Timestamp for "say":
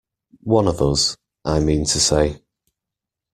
1.99-2.41